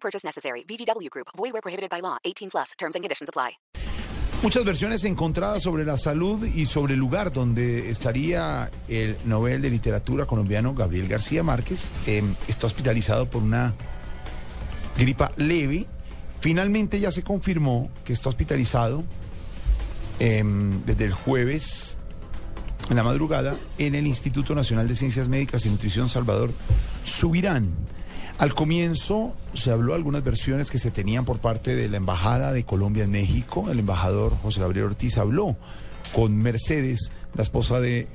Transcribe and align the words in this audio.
Purchase 0.00 0.24
necessary. 0.24 0.64
VGW 0.64 1.10
Group. 1.10 1.28
Void 1.36 1.52
prohibited 1.62 1.90
by 1.90 2.00
law. 2.00 2.16
18 2.24 2.50
plus. 2.50 2.72
Terms 2.78 2.94
and 2.94 3.04
conditions 3.04 3.28
apply. 3.28 3.58
Muchas 4.40 4.64
versiones 4.64 5.02
encontradas 5.02 5.64
sobre 5.64 5.84
la 5.84 5.98
salud 5.98 6.46
y 6.46 6.66
sobre 6.66 6.94
el 6.94 7.00
lugar 7.00 7.32
donde 7.32 7.90
estaría 7.90 8.70
el 8.86 9.16
Nobel 9.24 9.60
de 9.60 9.68
Literatura 9.68 10.26
colombiano 10.26 10.74
Gabriel 10.74 11.08
García 11.08 11.42
Márquez. 11.42 11.88
Eh, 12.06 12.22
está 12.46 12.68
hospitalizado 12.68 13.28
por 13.28 13.42
una 13.42 13.74
gripa 14.96 15.32
leve. 15.36 15.86
Finalmente 16.40 17.00
ya 17.00 17.10
se 17.10 17.24
confirmó 17.24 17.90
que 18.04 18.12
está 18.12 18.28
hospitalizado 18.28 19.02
eh, 20.20 20.44
desde 20.86 21.06
el 21.06 21.12
jueves 21.14 21.96
en 22.90 22.96
la 22.96 23.02
madrugada 23.02 23.56
en 23.76 23.96
el 23.96 24.06
Instituto 24.06 24.54
Nacional 24.54 24.86
de 24.86 24.94
Ciencias 24.94 25.28
Médicas 25.28 25.66
y 25.66 25.68
Nutrición 25.68 26.08
Salvador 26.08 26.52
Subirán. 27.04 27.74
Al 28.38 28.54
comienzo 28.54 29.34
se 29.54 29.70
habló 29.72 29.92
de 29.92 29.96
algunas 29.96 30.22
versiones 30.22 30.70
que 30.70 30.78
se 30.78 30.90
tenían 30.92 31.24
por 31.24 31.38
parte 31.38 31.74
de 31.74 31.88
la 31.88 31.96
Embajada 31.96 32.52
de 32.52 32.64
Colombia 32.64 33.04
en 33.04 33.10
México. 33.10 33.68
El 33.70 33.80
embajador 33.80 34.36
José 34.42 34.60
Gabriel 34.60 34.86
Ortiz 34.86 35.18
habló 35.18 35.56
con 36.14 36.36
Mercedes, 36.36 37.10
la 37.34 37.42
esposa 37.42 37.80
de 37.80 38.06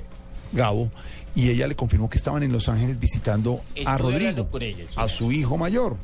Gabo, 0.52 0.90
y 1.34 1.50
ella 1.50 1.66
le 1.66 1.76
confirmó 1.76 2.08
que 2.08 2.16
estaban 2.16 2.42
en 2.42 2.52
Los 2.52 2.68
Ángeles 2.70 2.98
visitando 2.98 3.60
a 3.84 3.98
Rodrigo, 3.98 4.48
a 4.96 5.08
su 5.08 5.30
hijo 5.30 5.58
mayor. 5.58 5.96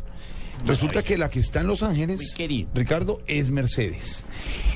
Resulta 0.67 1.03
que 1.03 1.17
la 1.17 1.31
que 1.31 1.41
está 1.41 1.61
en 1.61 1.69
Los 1.69 1.83
Ángeles. 1.83 2.35
Ricardo, 2.75 3.23
es 3.27 3.49
Mercedes. 3.49 4.27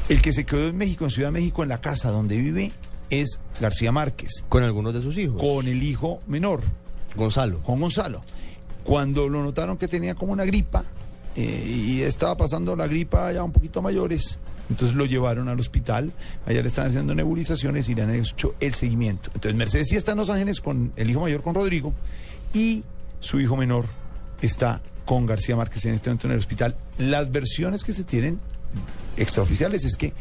El 0.08 0.22
que 0.22 0.32
se 0.32 0.46
quedó 0.46 0.68
en 0.68 0.78
México, 0.78 1.04
en 1.04 1.10
Ciudad 1.10 1.28
de 1.28 1.32
México, 1.32 1.62
en 1.62 1.68
la 1.68 1.82
casa 1.82 2.10
donde 2.10 2.38
vive, 2.38 2.72
es 3.10 3.40
García 3.60 3.92
Márquez, 3.92 4.44
Con 4.48 4.62
algunos 4.62 4.94
de 4.94 5.02
sus 5.02 5.18
hijos. 5.18 5.38
con 5.38 5.68
el 5.68 5.82
hijo 5.82 6.22
menor, 6.26 6.62
Gonzalo. 7.14 7.60
con 7.62 7.78
Gonzalo. 7.80 8.22
Cuando 8.84 9.28
lo 9.28 9.42
notaron 9.42 9.76
que 9.76 9.88
tenía 9.88 10.14
como 10.14 10.32
una 10.32 10.44
gripa 10.44 10.84
eh, 11.36 11.64
y 11.66 12.02
estaba 12.02 12.36
pasando 12.36 12.76
la 12.76 12.86
gripa 12.86 13.32
ya 13.32 13.42
un 13.42 13.52
poquito 13.52 13.82
mayores, 13.82 14.38
entonces 14.70 14.96
lo 14.96 15.06
llevaron 15.06 15.48
al 15.48 15.58
hospital. 15.58 16.12
Allá 16.46 16.62
le 16.62 16.68
están 16.68 16.86
haciendo 16.86 17.14
nebulizaciones 17.14 17.88
y 17.88 17.94
le 17.94 18.02
han 18.02 18.10
hecho 18.10 18.54
el 18.60 18.74
seguimiento. 18.74 19.30
Entonces 19.34 19.56
Mercedes 19.56 19.88
sí 19.88 19.96
está 19.96 20.12
en 20.12 20.18
Los 20.18 20.30
Ángeles 20.30 20.60
con 20.60 20.92
el 20.96 21.10
hijo 21.10 21.20
mayor, 21.20 21.42
con 21.42 21.54
Rodrigo, 21.54 21.92
y 22.52 22.84
su 23.20 23.40
hijo 23.40 23.56
menor 23.56 23.86
está 24.40 24.80
con 25.04 25.26
García 25.26 25.56
Márquez 25.56 25.84
en 25.86 25.94
este 25.94 26.10
momento 26.10 26.26
en 26.26 26.32
el 26.32 26.38
hospital. 26.38 26.76
Las 26.98 27.30
versiones 27.30 27.82
que 27.82 27.92
se 27.92 28.04
tienen 28.04 28.38
extraoficiales 29.16 29.84
es 29.84 29.96
que 29.96 30.12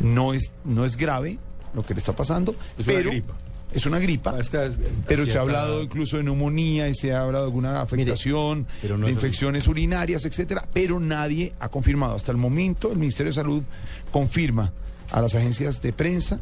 no 0.00 0.34
es, 0.34 0.52
no 0.64 0.84
es 0.84 0.96
grave 0.96 1.38
lo 1.74 1.84
que 1.84 1.94
le 1.94 1.98
está 1.98 2.12
pasando, 2.12 2.54
Es 2.78 2.86
una 2.86 3.00
gripa. 3.00 3.34
Es 3.74 3.86
una 3.86 3.98
gripa. 3.98 4.38
Es 4.38 4.50
que 4.50 4.66
es- 4.66 4.74
Pero 5.06 5.24
se 5.26 5.38
ha 5.38 5.40
hablado 5.42 5.82
incluso 5.82 6.16
de 6.16 6.22
neumonía 6.24 6.88
y 6.88 6.94
se 6.94 7.12
ha 7.12 7.22
hablado 7.22 7.44
de 7.44 7.50
alguna 7.50 7.80
afectación, 7.82 8.66
pero 8.80 8.96
no 8.98 9.06
de 9.06 9.12
infecciones 9.12 9.66
urinarias, 9.68 10.24
etcétera, 10.24 10.66
pero 10.72 11.00
nadie 11.00 11.52
ha 11.60 11.68
confirmado. 11.68 12.14
Hasta 12.14 12.32
el 12.32 12.38
momento 12.38 12.90
el 12.92 12.98
Ministerio 12.98 13.30
de 13.30 13.34
Salud 13.34 13.62
confirma 14.10 14.72
a 15.10 15.20
las 15.20 15.34
agencias 15.34 15.80
de 15.82 15.92
prensa 15.92 16.40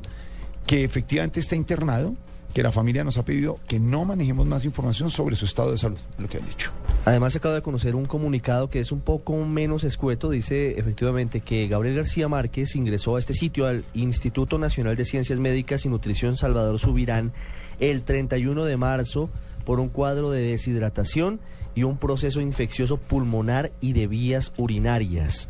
que 0.66 0.84
efectivamente 0.84 1.40
está 1.40 1.56
internado, 1.56 2.14
que 2.54 2.62
la 2.62 2.72
familia 2.72 3.04
nos 3.04 3.16
ha 3.16 3.24
pedido 3.24 3.58
que 3.68 3.78
no 3.78 4.04
manejemos 4.04 4.46
más 4.46 4.64
información 4.64 5.10
sobre 5.10 5.36
su 5.36 5.44
estado 5.46 5.70
de 5.72 5.78
salud, 5.78 5.98
lo 6.18 6.28
que 6.28 6.38
han 6.38 6.46
dicho. 6.46 6.70
Además, 7.06 7.34
acaba 7.34 7.54
de 7.54 7.62
conocer 7.62 7.96
un 7.96 8.04
comunicado 8.04 8.68
que 8.68 8.78
es 8.78 8.92
un 8.92 9.00
poco 9.00 9.34
menos 9.44 9.84
escueto. 9.84 10.28
Dice 10.28 10.78
efectivamente 10.78 11.40
que 11.40 11.66
Gabriel 11.66 11.96
García 11.96 12.28
Márquez 12.28 12.76
ingresó 12.76 13.16
a 13.16 13.18
este 13.18 13.32
sitio, 13.32 13.66
al 13.66 13.84
Instituto 13.94 14.58
Nacional 14.58 14.96
de 14.96 15.06
Ciencias 15.06 15.38
Médicas 15.38 15.84
y 15.86 15.88
Nutrición 15.88 16.36
Salvador 16.36 16.78
Subirán, 16.78 17.32
el 17.78 18.02
31 18.02 18.64
de 18.64 18.76
marzo 18.76 19.30
por 19.64 19.80
un 19.80 19.88
cuadro 19.88 20.30
de 20.30 20.42
deshidratación 20.42 21.40
y 21.74 21.84
un 21.84 21.96
proceso 21.96 22.40
infeccioso 22.40 22.98
pulmonar 22.98 23.72
y 23.80 23.94
de 23.94 24.06
vías 24.06 24.52
urinarias. 24.58 25.48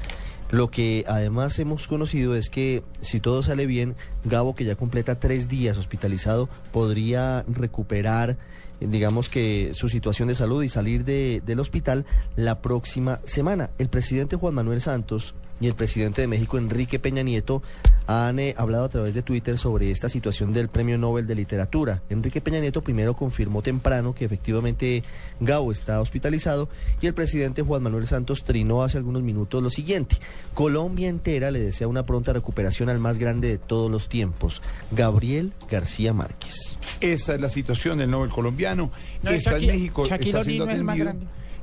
Lo 0.50 0.68
que 0.70 1.04
además 1.06 1.58
hemos 1.60 1.86
conocido 1.86 2.34
es 2.34 2.50
que 2.50 2.82
si 3.00 3.20
todo 3.20 3.42
sale 3.42 3.66
bien, 3.66 3.94
Gabo, 4.24 4.54
que 4.56 4.64
ya 4.64 4.74
completa 4.74 5.20
tres 5.20 5.48
días 5.48 5.76
hospitalizado, 5.78 6.48
podría 6.72 7.44
recuperar, 7.48 8.36
digamos 8.80 9.28
que 9.28 9.70
su 9.74 9.88
situación 9.88 10.26
de 10.28 10.34
salud 10.34 10.62
y 10.64 10.68
salir 10.68 11.04
de- 11.04 11.40
del 11.46 11.60
hospital 11.60 12.04
la 12.34 12.60
próxima 12.62 13.20
semana. 13.22 13.70
El 13.78 13.88
presidente 13.90 14.34
Juan 14.36 14.54
Manuel 14.54 14.80
Santos 14.80 15.34
y 15.60 15.66
el 15.66 15.74
presidente 15.74 16.22
de 16.22 16.26
México, 16.26 16.56
Enrique 16.58 16.98
Peña 16.98 17.22
Nieto, 17.22 17.62
han 18.06 18.38
eh, 18.38 18.54
hablado 18.56 18.84
a 18.84 18.88
través 18.88 19.14
de 19.14 19.22
Twitter 19.22 19.56
sobre 19.58 19.90
esta 19.90 20.08
situación 20.08 20.52
del 20.52 20.68
Premio 20.68 20.98
Nobel 20.98 21.26
de 21.26 21.34
Literatura. 21.34 22.02
Enrique 22.10 22.40
Peña 22.40 22.58
Nieto 22.60 22.82
primero 22.82 23.14
confirmó 23.14 23.62
temprano 23.62 24.14
que 24.14 24.24
efectivamente 24.24 25.04
Gabo 25.38 25.70
está 25.70 26.00
hospitalizado 26.00 26.68
y 27.00 27.06
el 27.06 27.14
presidente 27.14 27.62
Juan 27.62 27.82
Manuel 27.82 28.06
Santos 28.06 28.42
trinó 28.42 28.82
hace 28.82 28.96
algunos 28.98 29.22
minutos 29.22 29.62
lo 29.62 29.70
siguiente. 29.70 30.16
Colombia 30.54 31.08
entera 31.08 31.50
le 31.50 31.60
desea 31.60 31.86
una 31.86 32.04
pronta 32.06 32.32
recuperación 32.32 32.88
al 32.88 32.98
más 32.98 33.18
grande 33.18 33.48
de 33.48 33.58
todos 33.58 33.90
los 33.90 34.08
tiempos, 34.08 34.62
Gabriel 34.90 35.52
García 35.70 36.12
Márquez. 36.12 36.54
Esa 37.00 37.34
es 37.34 37.40
la 37.40 37.48
situación 37.48 37.98
del 37.98 38.10
Nobel 38.10 38.30
colombiano. 38.30 38.90
No, 39.22 39.30
está 39.30 39.52
Shakira- 39.52 39.60
en 39.60 39.66
México, 39.78 40.06
Shaquille 40.06 40.30
está 40.30 40.44
siendo 40.44 40.64
atendido 40.64 41.10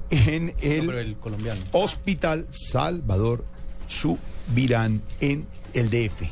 en 0.09 0.53
el, 0.61 0.79
No, 0.85 0.85
pero 0.91 0.99
el 0.99 1.15
colombiano. 1.17 1.59
Hospital 1.73 2.45
Salvador 2.51 3.43
Subirán 3.87 5.01
en 5.19 5.45
el 5.73 5.89
DF, 5.89 6.23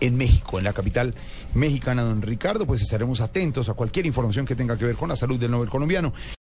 en 0.00 0.16
México, 0.16 0.58
en 0.58 0.64
la 0.64 0.72
capital 0.72 1.14
mexicana, 1.54 2.02
don 2.02 2.22
Ricardo. 2.22 2.66
Pues 2.66 2.82
estaremos 2.82 3.20
atentos 3.20 3.68
a 3.68 3.74
cualquier 3.74 4.06
información 4.06 4.46
que 4.46 4.54
tenga 4.54 4.76
que 4.76 4.84
ver 4.84 4.96
con 4.96 5.08
la 5.08 5.16
salud 5.16 5.38
del 5.38 5.50
Nobel 5.50 5.68
colombiano. 5.68 6.12